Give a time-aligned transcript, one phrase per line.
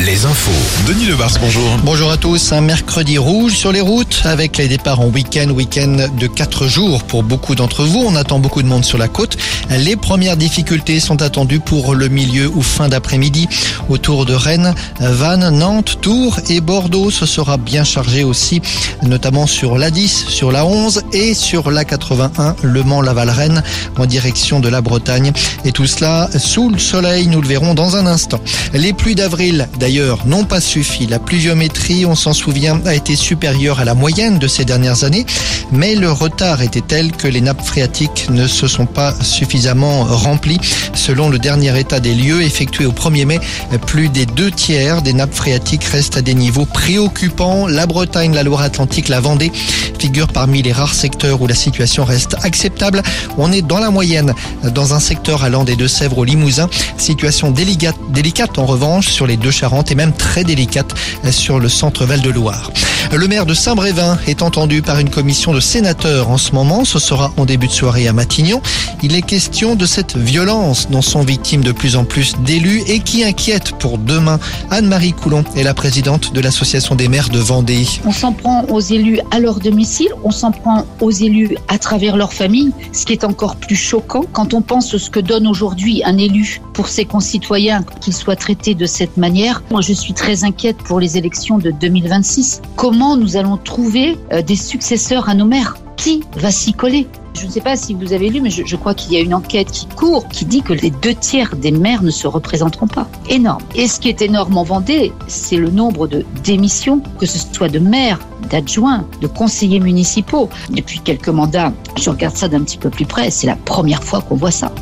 [0.00, 0.50] Les infos.
[0.88, 1.06] Denis
[1.40, 1.78] bonjour.
[1.84, 6.08] Bonjour à tous, un mercredi rouge sur les routes avec les départs en week-end, week-end
[6.18, 8.02] de 4 jours pour beaucoup d'entre vous.
[8.04, 9.36] On attend beaucoup de monde sur la côte.
[9.70, 13.46] Les premières difficultés sont attendues pour le milieu ou fin d'après-midi.
[13.88, 18.60] Autour de Rennes, Vannes, Nantes, Tours et Bordeaux, ce sera bien chargé aussi,
[19.02, 23.62] notamment sur la 10, sur la 11 et sur la 81, Le Mans-Laval-Rennes
[23.98, 25.32] en direction de la Bretagne.
[25.64, 28.40] Et tout cela sous le soleil, nous le verrons dans un instant.
[28.72, 29.43] Les pluies d'avril,
[29.78, 31.06] d'ailleurs, n'ont pas suffi.
[31.06, 35.26] La pluviométrie, on s'en souvient, a été supérieure à la moyenne de ces dernières années,
[35.72, 40.60] mais le retard était tel que les nappes phréatiques ne se sont pas suffisamment remplies.
[40.94, 43.40] Selon le dernier état des lieux effectué au 1er mai,
[43.86, 47.66] plus des deux tiers des nappes phréatiques restent à des niveaux préoccupants.
[47.66, 49.52] La Bretagne, la Loire-Atlantique, la Vendée
[49.98, 53.02] figurent parmi les rares secteurs où la situation reste acceptable.
[53.38, 54.34] On est dans la moyenne
[54.74, 56.68] dans un secteur allant des Deux-Sèvres au Limousin.
[56.98, 60.94] Situation délicate, délicate en revanche sur les deux Charentes et même très délicate
[61.30, 62.70] sur le centre Val-de-Loire.
[63.16, 66.84] Le maire de Saint-Brévin est entendu par une commission de sénateurs en ce moment.
[66.84, 68.60] Ce sera en début de soirée à Matignon.
[69.04, 72.98] Il est question de cette violence dont sont victimes de plus en plus d'élus et
[72.98, 74.40] qui inquiète pour demain.
[74.70, 77.86] Anne-Marie Coulon est la présidente de l'association des maires de Vendée.
[78.04, 82.16] On s'en prend aux élus à leur domicile, on s'en prend aux élus à travers
[82.16, 86.02] leur famille, ce qui est encore plus choquant quand on pense ce que donne aujourd'hui
[86.04, 89.62] un élu pour ses concitoyens, qu'il soit traité de cette manière.
[89.70, 92.60] Moi, je suis très inquiète pour les élections de 2026.
[92.74, 97.06] Comment nous allons trouver euh, des successeurs à nos maires Qui va s'y coller?
[97.38, 99.34] Je ne sais pas si vous avez lu, mais je crois qu'il y a une
[99.34, 103.08] enquête qui court qui dit que les deux tiers des maires ne se représenteront pas.
[103.28, 103.62] Énorme.
[103.74, 107.68] Et ce qui est énorme en Vendée, c'est le nombre de démissions, que ce soit
[107.68, 110.48] de maires, d'adjoints, de conseillers municipaux.
[110.70, 114.20] Depuis quelques mandats, je regarde ça d'un petit peu plus près, c'est la première fois
[114.20, 114.72] qu'on voit ça.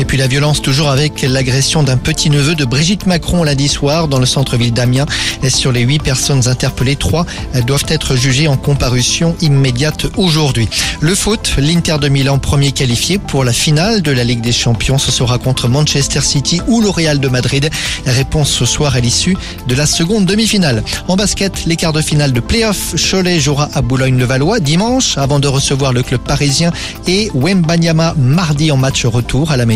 [0.00, 4.18] Et puis la violence toujours avec l'agression d'un petit-neveu de Brigitte Macron lundi soir dans
[4.18, 5.04] le centre-ville d'Amiens.
[5.46, 7.26] Sur les huit personnes interpellées, trois
[7.66, 10.70] doivent être jugées en comparution immédiate aujourd'hui.
[11.00, 14.96] Le foot, l'Inter de Milan premier qualifié pour la finale de la Ligue des Champions.
[14.96, 17.68] Ce sera contre Manchester City ou le Real de Madrid.
[18.06, 19.36] Réponse ce soir à l'issue
[19.68, 20.82] de la seconde demi-finale.
[21.08, 25.48] En basket, les quarts de finale de playoff, Cholet jouera à Boulogne-le-Valois dimanche avant de
[25.48, 26.72] recevoir le club parisien
[27.06, 29.66] et Wembanyama mardi en match retour à la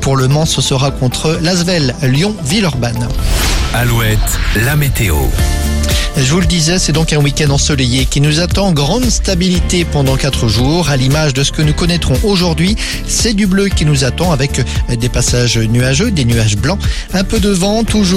[0.00, 3.08] Pour le Mans, ce sera contre Lasvel, Lyon, Villeurbanne.
[3.74, 4.18] Alouette,
[4.64, 5.16] la météo.
[6.18, 10.16] Je vous le disais, c'est donc un week-end ensoleillé qui nous attend grande stabilité pendant
[10.16, 10.88] quatre jours.
[10.88, 12.74] À l'image de ce que nous connaîtrons aujourd'hui,
[13.06, 16.80] c'est du bleu qui nous attend avec des passages nuageux, des nuages blancs,
[17.12, 18.06] un peu de vent, toujours